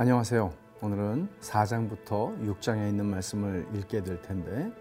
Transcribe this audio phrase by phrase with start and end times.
[0.00, 0.50] 안녕하세요.
[0.80, 4.72] 오늘은 4장부터 6장에 있는 말씀을 읽게 될 텐데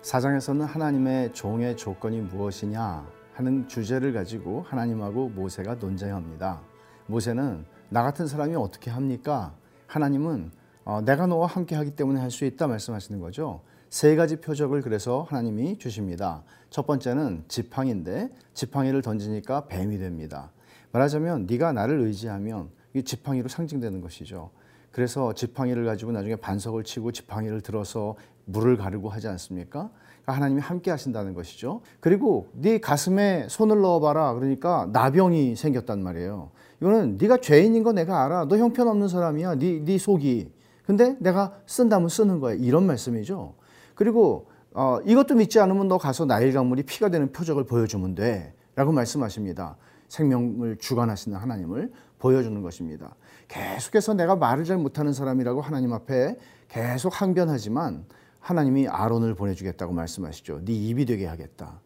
[0.00, 6.62] 4장에서는 하나님의 종의 조건이 무엇이냐 하는 주제를 가지고 하나님하고 모세가 논쟁합니다.
[7.08, 9.54] 모세는 나 같은 사람이 어떻게 합니까?
[9.86, 10.50] 하나님은
[10.86, 13.60] 어, 내가 너와 함께 하기 때문에 할 수 있다 말씀하시는 거죠.
[13.90, 16.42] 세 가지 표적을 그래서 하나님이 주십니다.
[16.70, 20.52] 첫 번째는 지팡이인데 지팡이를 던지니까 뱀이 됩니다.
[20.92, 24.50] 말하자면 네가 나를 의지하면 이 지팡이로 상징되는 것이죠.
[24.94, 29.90] 그래서 지팡이를 가지고 나중에 반석을 치고 지팡이를 들어서 물을 가르고 하지 않습니까?
[30.22, 31.80] 그러니까 하나님이 함께 하신다는 것이죠.
[31.98, 34.34] 그리고 네 가슴에 손을 넣어봐라.
[34.34, 36.50] 그러니까 나병이 생겼단 말이에요.
[36.80, 38.46] 이거는 네가 죄인인 거 내가 알아.
[38.46, 39.56] 너 형편없는 사람이야.
[39.56, 40.52] 네, 네 속이.
[40.86, 42.54] 근데 내가 쓴다면 쓰는 거야.
[42.54, 43.54] 이런 말씀이죠.
[43.96, 48.54] 그리고 어, 이것도 믿지 않으면 너 가서 나일 강물이 피가 되는 표적을 보여주면 돼.
[48.76, 49.76] 라고 말씀하십니다.
[50.14, 53.14] 생명을 주관하시는 하나님을 보여주는 것입니다.
[53.48, 58.06] 계속해서 내가 말을 잘 못하는 사람이라고 하나님 앞에 계속 항변하지만
[58.40, 60.64] 하나님이 아론을 보내주겠다고 말씀하시죠.
[60.64, 61.80] 네 입이 되게 하겠다.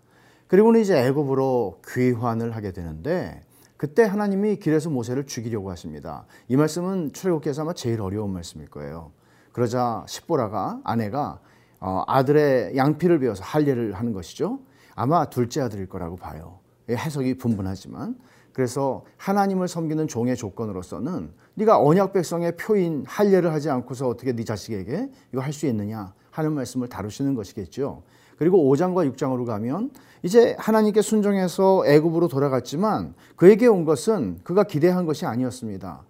[0.46, 3.42] 그리고는 이제 애굽으로 귀환을 하게 되는데
[3.76, 6.26] 그때 하나님이 길에서 모세를 죽이려고 하십니다.
[6.48, 9.12] 이 말씀은 출애굽기에서 아마 제일 어려운 말씀일 거예요.
[9.52, 11.40] 그러자 십보라가 아내가
[11.80, 14.60] 어, 아들의 양피를 베어서 할례를 하는 것이죠.
[14.94, 16.58] 아마 둘째 아들일 거라고 봐요.
[16.96, 18.16] 해석이 분분하지만
[18.52, 25.10] 그래서 하나님을 섬기는 종의 조건으로서는 네가 언약 백성의 표인 할례를 하지 않고서 어떻게 네 자식에게
[25.32, 28.02] 이거 할 수 있느냐 하는 말씀을 다루시는 것이겠죠.
[28.38, 29.90] 그리고 5장과 6장으로 가면
[30.22, 36.02] 이제 하나님께 순종해서 애굽으로 돌아갔지만 그에게 온 것은 그가 기대한 것이 아니었습니다.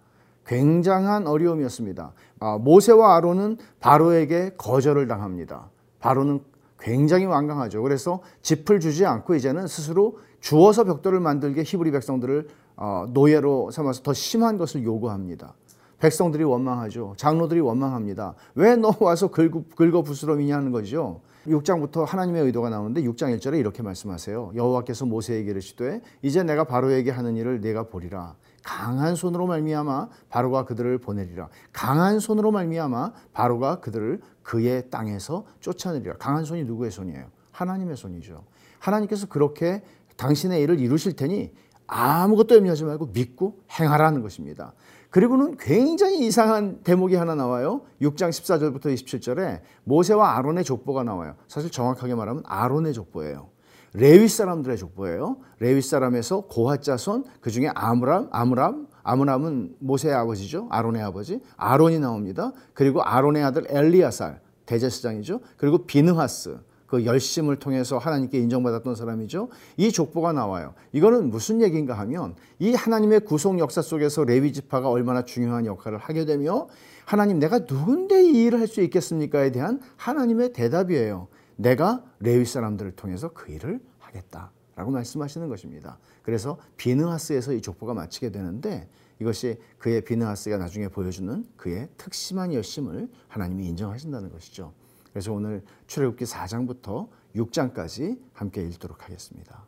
[0.45, 2.13] 굉장한 어려움이었습니다.
[2.39, 5.69] 아, 모세와 아론은 바로에게 거절을 당합니다.
[5.99, 6.41] 바로는
[6.79, 7.81] 굉장히 완강하죠.
[7.83, 14.13] 그래서 짚을 주지 않고 이제는 스스로 주어서 벽돌을 만들게 히브리 백성들을 어, 노예로 삼아서 더
[14.13, 15.53] 심한 것을 요구합니다.
[15.99, 17.13] 백성들이 원망하죠.
[17.17, 18.35] 장로들이 원망합니다.
[18.55, 21.19] 왜 너 와서 긁어, 긁어 부스럼이냐 하는 거죠.
[21.47, 24.51] 6장부터 하나님의 의도가 나오는데 6장 1절에 이렇게 말씀하세요.
[24.55, 28.35] 여호와께서 모세에게 이르시되 이제 내가 바로에게 하는 일을 내가 보리라.
[28.63, 31.49] 강한 손으로 말미암아 바로가 그들을 보내리라.
[31.73, 36.15] 강한 손으로 말미암아 바로가 그들을 그의 땅에서 쫓아내리라.
[36.17, 37.25] 강한 손이 누구의 손이에요?
[37.51, 38.43] 하나님의 손이죠.
[38.79, 39.81] 하나님께서 그렇게
[40.19, 41.51] 당신의 일을 이루실 테니
[41.87, 44.73] 아무것도 염려하지 말고 믿고 행하라는 것입니다.
[45.09, 47.81] 그리고는 굉장히 이상한 대목이 하나 나와요.
[48.01, 51.35] 6장 14절부터 27절에 모세와 아론의 족보가 나와요.
[51.47, 53.49] 사실 정확하게 말하면 아론의 족보예요.
[53.93, 55.37] 레위 사람들의 족보예요.
[55.57, 60.67] 레위 사람에서 고핫 자손 그 중에 아므람, 아므람, 아므람은 모세의 아버지죠.
[60.69, 61.39] 아론의 아버지.
[61.57, 62.51] 아론이 나옵니다.
[62.75, 65.39] 그리고 아론의 아들 엘리아살 대제사장이죠.
[65.57, 69.49] 그리고 비느하스 그 열심을 통해서 하나님께 인정받았던 사람이죠.
[69.77, 70.73] 이 족보가 나와요.
[70.91, 76.25] 이거는 무슨 얘기인가 하면 이 하나님의 구속 역사 속에서 레위 지파가 얼마나 중요한 역할을 하게
[76.25, 76.67] 되며
[77.05, 81.27] 하나님 내가 누군데 이 일을 할 수 있겠습니까에 대한 하나님의 대답이에요.
[81.55, 85.97] 내가 레위 사람들을 통해서 그 일을 하겠다라고 말씀하시는 것입니다.
[86.21, 88.87] 그래서 비느하스에서 이 족보가 마치게 되는데
[89.19, 94.71] 이것이 그의 비느하스가 나중에 보여주는 그의 특심한 열심을 하나님이 인정하신다는 것이죠.
[95.11, 99.65] 그래서 오늘 출애굽기 4장부터 6장까지 함께 읽도록 하겠습니다.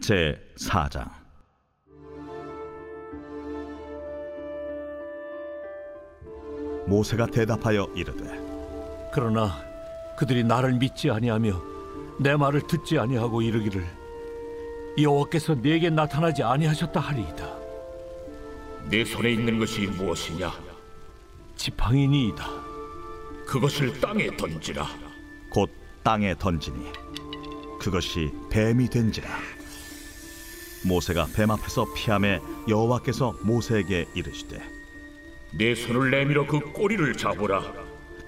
[0.00, 1.10] 제 4장
[6.86, 8.24] 모세가 대답하여 이르되
[9.12, 9.62] 그러나
[10.18, 11.62] 그들이 나를 믿지 아니하며
[12.20, 13.84] 내 말을 듣지 아니하고 이르기를
[15.00, 17.64] 여호와께서 내게 나타나지 아니하셨다 하리이다
[18.90, 20.52] 내 손에 있는 것이 무엇이냐?
[21.56, 22.63] 지팡이니이다
[23.46, 24.86] 그것을 땅에 던지라.
[25.50, 25.70] 곧
[26.02, 26.76] 땅에 던지니
[27.80, 29.28] 그것이 뱀이 된지라
[30.84, 34.60] 모세가 뱀 앞에서 피함에 여호와께서 모세에게 이르시되
[35.56, 37.62] 내 손을 내밀어 그 꼬리를 잡으라.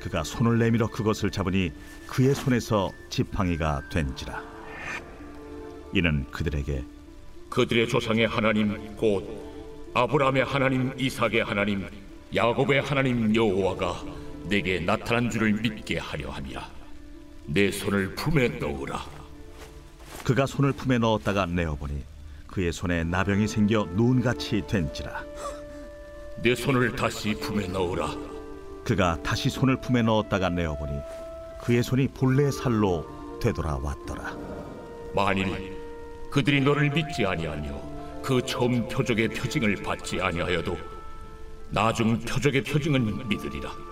[0.00, 1.72] 그가 손을 내밀어 그것을 잡으니
[2.06, 4.42] 그의 손에서 지팡이가 된지라
[5.94, 6.84] 이는 그들에게
[7.50, 9.46] 그들의 조상의 하나님 곧
[9.94, 11.88] 아브라함의 하나님, 이삭의 하나님,
[12.34, 14.04] 야곱의 하나님 여호와가
[14.48, 16.68] 내게 나타난 줄을 믿게 하려 함이라.
[17.46, 19.04] 내 손을 품에 넣으라.
[20.24, 22.02] 그가 손을 품에 넣었다가 내어보니
[22.46, 25.24] 그의 손에 나병이 생겨 눈같이 된지라
[26.42, 28.14] 내 손을 다시 품에 넣으라.
[28.84, 30.92] 그가 다시 손을 품에 넣었다가 내어보니
[31.62, 34.36] 그의 손이 본래 살로 되돌아왔더라
[35.14, 35.76] 만일
[36.30, 40.76] 그들이 너를 믿지 아니하며 그 처음 표적의 표징을 받지 아니하여도
[41.70, 43.85] 나중 표적의 표징은 믿으리라.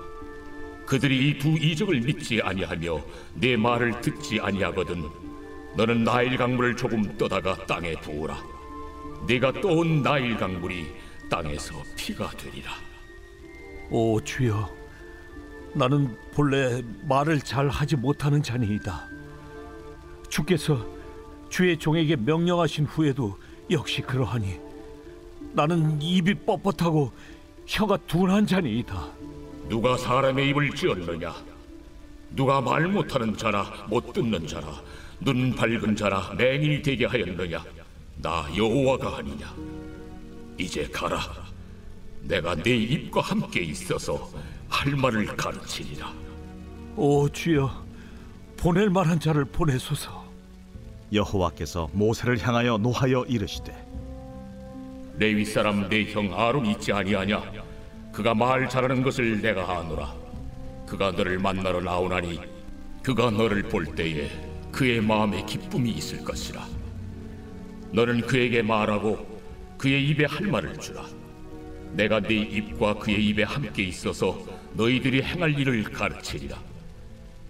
[0.95, 3.03] 그들이 이 두 이적을 믿지 아니하며
[3.35, 5.03] 내 말을 듣지 아니하거든
[5.77, 8.41] 너는 나일 강물을 조금 떠다가 땅에 부으라.
[9.27, 10.87] 네가 떠온 나일 강물이
[11.29, 12.71] 땅에서 피가 되리라.
[13.91, 14.71] 오 주여,
[15.73, 19.09] 나는 본래 말을 잘 하지 못하는 자니이다.
[20.29, 20.87] 주께서
[21.49, 23.37] 주의 종에게 명령하신 후에도
[23.69, 24.61] 역시 그러하니
[25.55, 27.11] 나는 입이 뻣뻣하고
[27.67, 29.25] 혀가 둔한 자니이다.
[29.69, 31.35] 누가 사람의 입을 찌었느냐?
[32.31, 34.83] 누가 말 못하는 자나 못 듣는 자나
[35.21, 37.65] 눈 밝은 자나 맹인이 되게 하였느냐?
[38.17, 39.55] 나 여호와가 아니냐?
[40.59, 41.21] 이제 가라.
[42.23, 44.31] 내가 네 입과 함께 있어서
[44.69, 46.13] 할 말을 가르치리라.
[46.97, 47.71] 오 주여,
[48.57, 50.25] 보낼 만한 자를 보내소서.
[51.13, 53.73] 여호와께서 모세를 향하여 노하여 이르시되
[55.17, 57.41] 레위 사람 내 형 아론 있지 아니하냐?
[58.15, 60.15] 그가 말 잘하는 것을 내가 아노라.
[60.87, 62.41] 그가 너를 만나러 나오나니
[63.03, 64.31] 그가 너를 볼 때에
[64.71, 66.65] 그의 마음에 기쁨이 있을 것이라.
[67.91, 69.43] 너는 그에게 말하고
[69.77, 71.05] 그의 입에 할 말을 주라.
[71.93, 74.41] 내가 네 입과 그의 입에 함께 있어서
[74.75, 76.57] 너희들이 행할 일을 가르치리라.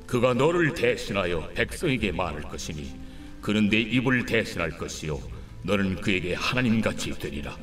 [0.06, 2.90] 그가 너를 대신하여 백성에게 말할 것이니
[3.42, 5.20] 그는 내 입을 대신할 것이요
[5.62, 7.54] 너는 그에게 하나님같이 되리라.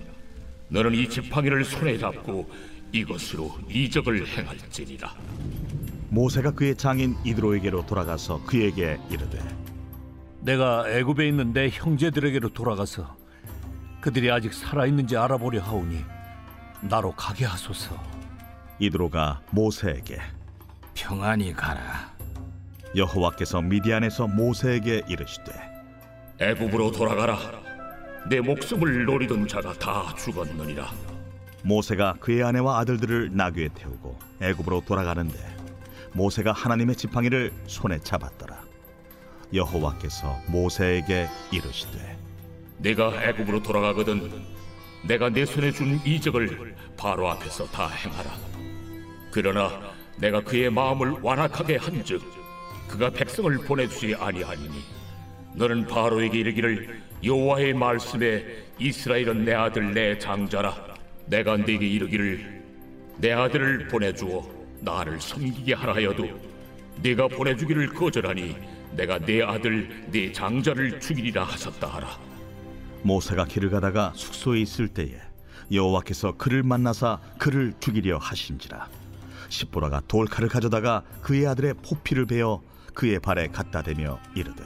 [0.67, 5.13] 너는 이 지팡이를 손에 잡고 이것으로 이적을 행할지니라.
[6.09, 9.39] 모세가 그의 장인 이드로에게로 돌아가서 그에게 이르되
[10.41, 13.15] 내가 애굽에 있는 내 형제들에게로 돌아가서
[14.01, 16.03] 그들이 아직 살아 있는지 알아보려 하오니
[16.81, 17.95] 나로 가게 하소서.
[18.79, 20.17] 이드로가 모세에게
[20.95, 22.11] 평안히 가라.
[22.95, 25.53] 여호와께서 미디안에서 모세에게 이르시되
[26.39, 27.37] 애굽으로 돌아가라.
[28.27, 31.10] 내 목숨을 노리던 자가 다 죽었느니라.
[31.63, 35.37] 모세가 그의 아내와 아들들을 나귀에 태우고 애굽으로 돌아가는데
[36.13, 38.61] 모세가 하나님의 지팡이를 손에 잡았더라
[39.53, 42.17] 여호와께서 모세에게 이르시되
[42.77, 44.29] 내가 애굽으로 돌아가거든
[45.03, 48.31] 내가 내 손에 준 이적을 바로 앞에서 다 행하라.
[49.31, 49.71] 그러나
[50.17, 52.21] 내가 그의 마음을 완악하게 한즉
[52.87, 54.83] 그가 백성을 보내주지 아니하니니
[55.55, 58.43] 너는 바로에게 이르기를 여호와의 말씀에
[58.77, 60.90] 이스라엘은 내 아들 내 장자라
[61.31, 62.61] 내가 네게 이르기를
[63.17, 64.43] 내 아들을 보내주어
[64.81, 66.27] 나를 섬기게 하라 하여도
[67.01, 68.57] 네가 보내주기를 거절하니
[68.97, 72.19] 내가 내 아들 네 장자를 죽이리라 하셨다 하라
[73.03, 75.21] 모세가 길을 가다가 숙소에 있을 때에
[75.71, 78.89] 여호와께서 그를 만나사 그를 죽이려 하신지라
[79.47, 82.61] 십보라가 돌칼을 가져다가 그의 아들의 포피를 베어
[82.93, 84.65] 그의 발에 갖다 대며 이르되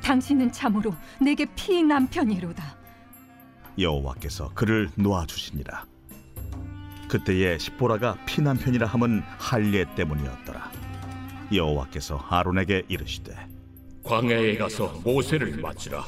[0.00, 2.85] 당신은 참으로 내게 피 남편이로다.
[3.78, 5.84] 여호와께서 그를 놓아 주시니라.
[7.08, 10.70] 그때에 십보라가 피난편이라 함은 할례 때문이었더라.
[11.52, 13.34] 여호와께서 아론에게 이르시되
[14.02, 16.04] 광야에 가서 모세를 맞으라.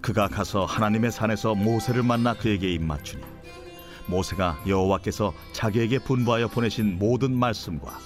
[0.00, 3.22] 그가 가서 하나님의 산에서 모세를 만나 그에게 입맞추니
[4.06, 7.98] 모세가 여호와께서 자기에게 분부하여 보내신 모든 말씀과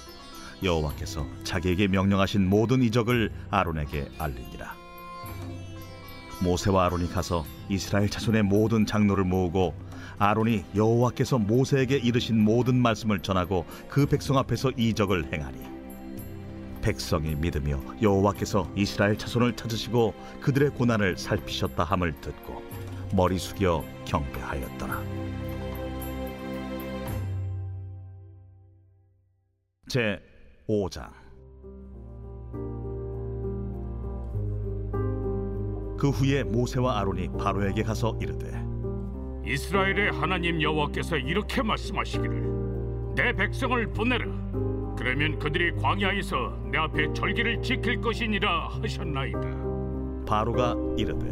[0.62, 4.83] 여호와께서 자기에게 명령하신 모든 이적을 아론에게 알리니라
[6.44, 9.74] 모세와 아론이 가서 이스라엘 자손의 모든 장로를 모으고
[10.18, 15.74] 아론이 여호와께서 모세에게 이르신 모든 말씀을 전하고 그 백성 앞에서 이적을 행하니
[16.82, 22.62] 백성이 믿으며 여호와께서 이스라엘 자손을 찾으시고 그들의 고난을 살피셨다 함을 듣고
[23.12, 25.02] 머리 숙여 경배하였더라.
[29.88, 30.20] 제
[30.68, 31.23] 5장
[36.04, 38.62] 그 후에 모세와 아론이 바로에게 가서 이르되
[39.46, 44.26] 이스라엘의 하나님 여호와께서 이렇게 말씀하시기를 내 백성을 보내라
[44.98, 49.40] 그러면 그들이 광야에서 내 앞에 절기를 지킬 것이니라 하셨나이다
[50.26, 51.26] 바로가 이르되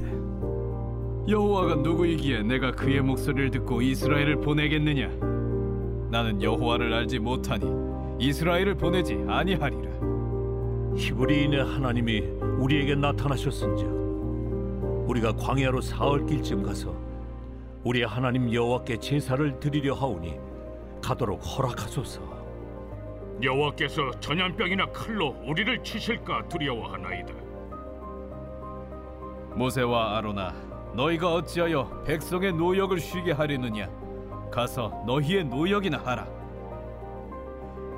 [1.29, 5.09] 여호와가 누구이기에 내가 그의 목소리를 듣고 이스라엘을 보내겠느냐?
[6.11, 7.67] 나는 여호와를 알지 못하니
[8.19, 9.93] 이스라엘을 보내지 아니하리라.
[10.97, 12.21] 히브리인의 하나님이
[12.59, 14.02] 우리에게 나타나셨은즉
[15.07, 16.95] 우리가 광야로 사흘 길쯤 가서
[17.85, 20.39] 우리 하나님 여호와께 제사를 드리려 하오니
[21.03, 22.21] 가도록 허락하소서.
[23.43, 27.35] 여호와께서 전염병이나 칼로 우리를 치실까 두려워하나이다
[29.57, 30.53] 모세와 아론아,
[30.95, 33.91] 너희가 어찌하여 백성의 노역을 쉬게 하려느냐?
[34.51, 36.29] 가서 너희의 노역이나 하라.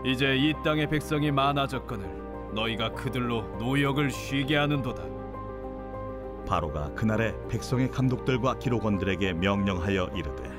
[0.06, 2.08] 이제 이 땅의 백성이 많아졌거늘
[2.54, 5.13] 너희가 그들로 노역을 쉬게 하는도다.
[6.44, 10.54] 바로가 그날에 백성의 감독들과 기록원들에게 명령하여 이르되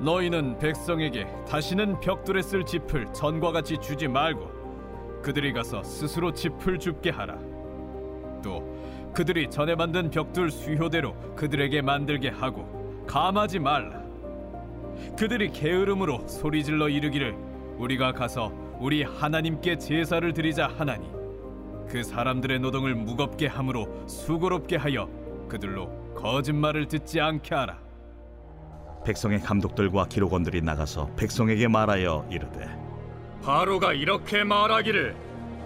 [0.00, 7.10] 너희는 백성에게 다시는 벽돌에 쓸 짚을 전과 같이 주지 말고 그들이 가서 스스로 짚을 줍게
[7.10, 7.38] 하라.
[8.42, 14.02] 또 그들이 전에 만든 벽돌 수효대로 그들에게 만들게 하고 감하지 말라.
[15.18, 17.34] 그들이 게으름으로 소리질러 이르기를
[17.78, 21.08] 우리가 가서 우리 하나님께 제사를 드리자 하나니
[21.88, 25.08] 그 사람들의 노동을 무겁게 함으로 수고롭게 하여
[25.48, 27.78] 그들로 거짓말을 듣지 않게 하라.
[29.04, 32.66] 백성의 감독들과 기록원들이 나가서 백성에게 말하여 이르되
[33.42, 35.14] 바로가 이렇게 말하기를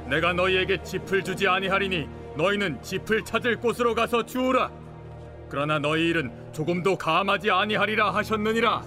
[0.08, 4.70] 내가 너희에게 짚을 주지 아니하리니 너희는 짚을 찾을 곳으로 가서 주우라.
[5.48, 8.82] 그러나 너희 일은 조금도 감하지 아니하리라 하셨느니라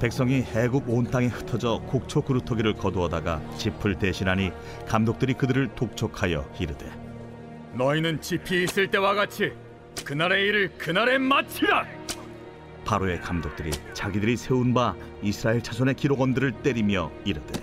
[0.00, 4.52] 백성이 애굽 온 땅에 흩어져 곡초 그루터기를 거두어다가 짚을 대신하니
[4.86, 6.90] 감독들이 그들을 독촉하여 이르되
[7.74, 9.52] 너희는 짚이 있을 때와 같이
[10.04, 11.86] 그날의 일을 그날에 마치라!
[12.84, 17.60] 바로의 감독들이 자기들이 세운 바 이스라엘 자손의 기록원들을 때리며 이르되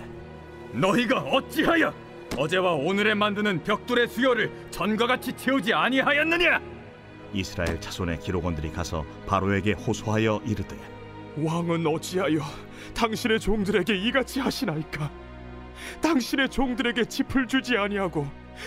[0.72, 1.94] 너희가 어찌하여
[2.36, 6.60] 어제와 오늘에 만드는 벽돌의 수요를 전과 같이 채우지 아니하였느냐?
[7.34, 10.76] 이스라엘 자손의 기록원들이 가서 바로에게 호소하여 이르되
[11.36, 12.40] 왕은 어찌하여
[12.94, 15.10] 당신의 종들에게 이같이 하시나이까?
[16.00, 18.26] 당신의 종들에게 짚을 주지 아니하고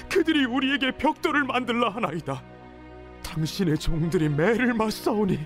[0.10, 2.42] 그들이 우리에게 벽돌을 만들라 하나이다.
[3.24, 5.40] 당신의 종들이 매를 맞사오니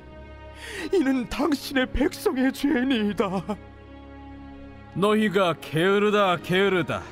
[0.94, 3.44] 이는 당신의 백성의 죄니이다.
[4.94, 7.04] 너희가 게으르다 게으르다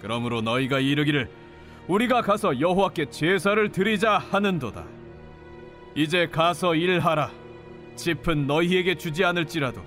[0.00, 1.30] 그러므로 너희가 이르기를
[1.88, 4.84] 우리가 가서 여호와께 제사를 드리자 하는도다
[5.94, 7.30] 이제 가서 일하라
[7.96, 9.82] 짚은 너희에게 주지 않을지라도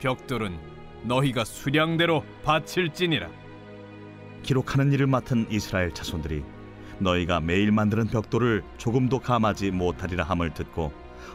[0.00, 0.56] 벽돌은
[1.02, 3.28] 너희가 수량대로 바칠지니라.
[4.42, 6.42] 기록하는 일을 맡은 이스라엘 자손들이
[6.98, 10.92] 너희가 매일 만드는 벽돌을 조금도 감하지 못하리라 함을 듣고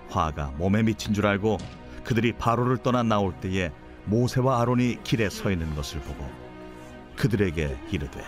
[0.09, 1.57] 화가 몸에 미친 줄 알고
[2.03, 3.71] 그들이 바로를 떠나 나올 때에
[4.05, 6.25] 모세와 아론이 길에 서 있는 것을 보고
[7.15, 8.23] 그들에게 이르되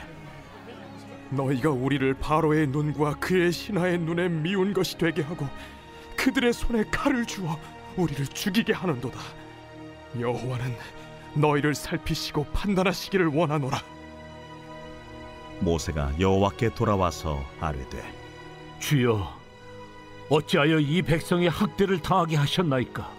[1.29, 5.47] 너희가 우리를 바로의 눈과 그의 신하의 눈에 미운 것이 되게 하고
[6.15, 7.59] 그들의 손에 칼을 주어
[7.97, 9.19] 우리를 죽이게 하는도다.
[10.19, 10.75] 여호와는
[11.35, 13.81] 너희를 살피시고 판단하시기를 원하노라.
[15.61, 18.03] 모세가 여호와께 돌아와서 아뢰되
[18.79, 19.39] 주여
[20.29, 23.11] 어찌하여 이 백성의 학대를 당하게 하셨나이까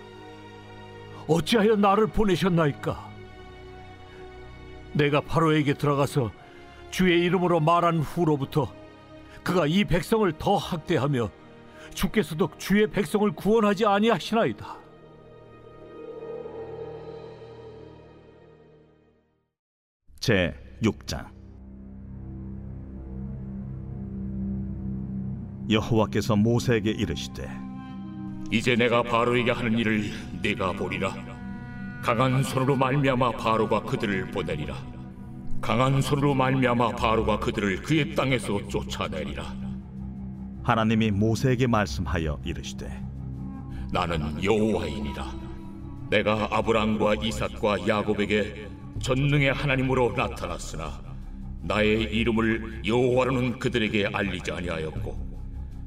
[1.29, 3.11] 어찌하여 나를 보내셨나이까
[4.93, 6.33] 내가 바로에게 들어가서
[6.91, 8.73] 주의 이름으로 말한 후로부터
[9.43, 11.31] 그가 이 백성을 더 학대하며
[11.95, 14.77] 주께서도 주의 백성을 구원하지 아니하시나이다.
[20.21, 21.27] 제 6장.
[25.71, 27.49] 여호와께서 모세에게 이르시되
[28.51, 30.11] 이제 내가 바로에게 하는 일을
[30.43, 31.15] 네가 보리라.
[32.03, 34.77] 강한 손으로 말미암아 바로가 그들을 보내리라.
[35.63, 39.62] 강한 손으로 말미암아 바로가 그들을 그의 땅에서 쫓아내리라
[40.63, 42.89] 하나님이 모세에게 말씀하여 이르시되
[43.93, 45.33] 나는 여호와이니라.
[46.11, 48.69] 내가 아브람과 이삭과 야곱에게
[49.01, 51.01] 전능의 하나님으로 나타났으나
[51.63, 55.33] 나의 이름을 여호와로는 그들에게 알리지 아니하였고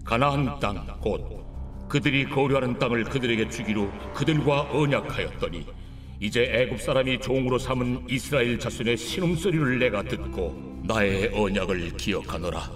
[0.04, 1.46] 가나안 땅 곧
[1.88, 5.66] 그들이 거류하는 땅을 그들에게 주기로 그들과 언약하였더니
[6.20, 12.72] 이제 애굽 사람이 종으로 삼은 이스라엘 자손의 신음소리를 내가 듣고 나의 언약을 기억하노라.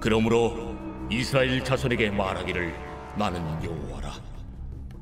[0.00, 0.75] 그러므로
[1.10, 2.74] 이스라엘 자손에게 말하기를
[3.16, 4.12] 나는 여호와라.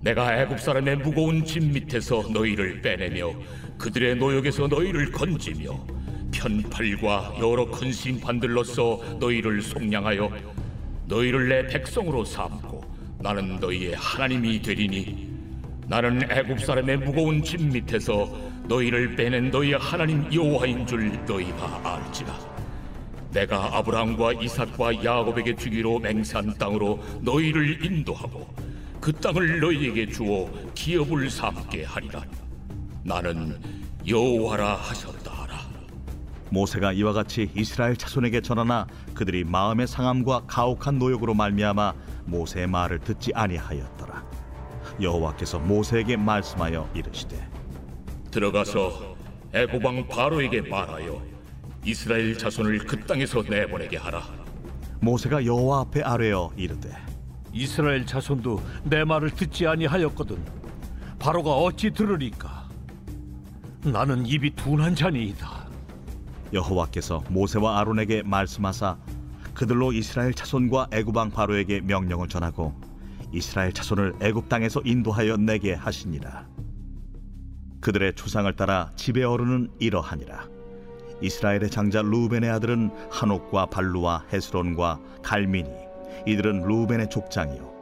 [0.01, 3.33] 내가 애굽 사람의 무거운 짐 밑에서 너희를 빼내며
[3.79, 5.81] 그들의 노역에서 너희를 건지며
[6.31, 10.31] 편팔과 여러 큰 심판들로서 너희를 속량하여
[11.07, 12.83] 너희를 내 백성으로 삼고
[13.21, 15.33] 나는 너희의 하나님이 되리니
[15.87, 18.31] 나는 애굽 사람의 무거운 짐 밑에서
[18.69, 22.54] 너희를 빼낸 너희의 하나님 여호와인 줄 너희가 알지라
[23.35, 28.49] 내가 아브라함과 이삭과 야곱에게 주기로 맹세한 땅으로 너희를 인도하고
[29.01, 32.23] 그 땅을 너희에게 주어 기업을 삼게 하리라.
[33.03, 33.61] 나는
[34.07, 35.59] 여호와라 하셨다 하라.
[36.51, 41.93] 모세가 이와 같이 이스라엘 자손에게 전하나 그들이 마음의 상함과 가혹한 노역으로 말미암아
[42.27, 44.25] 모세의 말을 듣지 아니하였더라.
[45.03, 47.49] 여호와께서 모세에게 말씀하여 이르시되
[48.31, 49.17] 들어가서
[49.83, 51.34] 왕 바로에게 말하여
[51.85, 54.23] 이스라엘 자손을 그 땅에서 내보내게 하라.
[55.01, 56.91] 모세가 여호와 앞에 아뢰어 이르되
[57.53, 60.37] 이스라엘 자손도 내 말을 듣지 아니하였거든.
[61.19, 62.69] 바로가 어찌 들으리까?
[63.85, 65.69] 나는 입이 둔한 자니이다.
[66.53, 68.97] 여호와께서 모세와 아론에게 말씀하사
[69.53, 72.75] 그들로 이스라엘 자손과 애굽 왕 바로에게 명령을 전하고
[73.31, 76.47] 이스라엘 자손을 애굽 땅에서 인도하여 내게 하시니라.
[77.81, 80.54] 그들의 조상을 따라 집의 어른은 이러하니라
[81.25, 85.71] 이스라엘의 장자 루벤의 아들은 한옥과 발루와 헤스론과 갈미니
[86.27, 87.73] 이들은 루벤의 족장이요.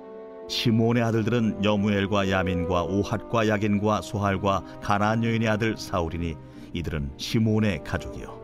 [0.48, 6.36] 시므온의 아들들은 여무엘과 야민과 오핫과 야긴과 소할과 가나안 여인의 아들 사울이니
[6.72, 8.42] 이들은 시므온의 가족이요.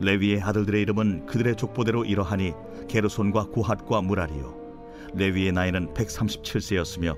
[0.00, 2.52] 레위의 아들들의 이름은 그들의 족보대로 이러하니
[2.88, 4.56] 게르손과 고핫과 무라리요.
[5.14, 7.16] 레위의 나이는 137세였으며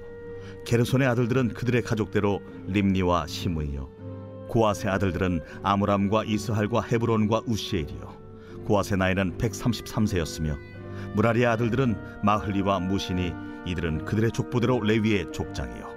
[0.67, 4.04] 게르손의 아들들은 그들의 가족대로 림니와 시므이요
[4.49, 8.25] 고아의 아들들은 아므람과 이스할과 헤브론과 우시엘이요.
[8.67, 10.57] 고아의 나이는 133세였으며
[11.15, 13.33] 무라리의 아들들은 마흘리와 무신이
[13.67, 15.95] 이들은 그들의 족보대로 레위의 족장이요.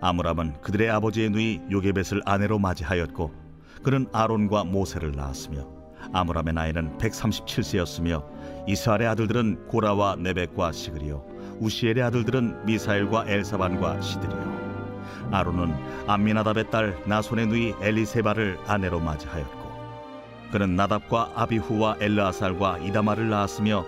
[0.00, 3.32] 아므람은 그들의 아버지의 누이 요게벳을 아내로 맞이하였고
[3.82, 5.66] 그는 아론과 모세를 낳았으며
[6.12, 8.24] 아므람의 나이는 137세였으며
[8.66, 11.24] 이스라엘의 아들들은 고라와 네벡과 시그리요.
[11.60, 14.57] 우시엘의 아들들은 미사엘과 엘사반과 시드리요
[15.30, 15.74] 아론은
[16.06, 19.58] 암미나답의 딸 나손의 누이 엘리세바를 아내로 맞이하였고
[20.52, 23.84] 그는 나답과 아비후와 엘르아살과 이다마를 낳았으며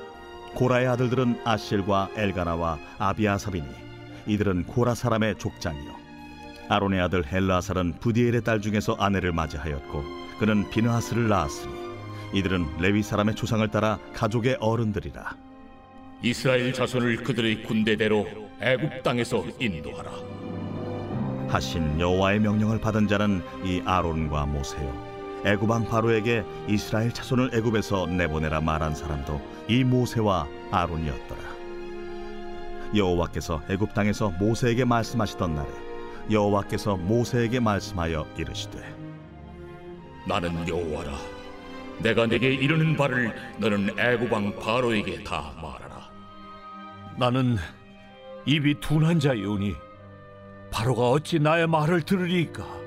[0.55, 3.69] 고라의 아들들은 아실과 엘가나와 아비아삽이니
[4.27, 6.01] 이들은 고라 사람의 족장이요
[6.69, 10.05] 아론의 아들 엘르아살은 부디엘의 딸 중에서 아내를 맞이하였고
[10.39, 11.73] 그는 비느하스를 낳았으니
[12.35, 15.37] 이들은 레위 사람의 조상을 따라 가족의 어른들이라
[16.23, 18.27] 이스라엘 자손을 그들의 군대대로
[18.61, 20.40] 애굽 땅에서 인도하라.
[21.53, 25.11] 하신 여호와의 명령을 받은 자는 이 아론과 모세요
[25.45, 31.41] 애굽 왕 바로에게 이스라엘 자손을 애굽에서 내보내라 말한 사람도 이 모세와 아론이었더라
[32.95, 35.69] 여호와께서 애굽 땅에서 모세에게 말씀하시던 날에
[36.31, 39.01] 여호와께서 모세에게 말씀하여 이르시되
[40.27, 41.13] 나는 여호와라.
[41.99, 46.11] 내가 내게 이르는 바를 너는 애굽 왕 바로에게 다 말하라.
[47.19, 47.57] 나는
[48.47, 49.75] 입이 둔한 자이오니
[50.71, 52.81] 바로가 어찌 나의 말을 들으리까?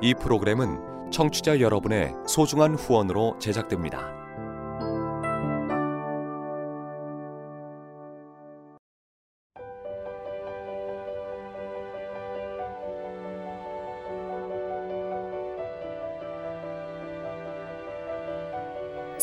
[0.00, 4.21] 이 프로그램은 청취자 여러분의 소중한 후원으로 제작됩니다.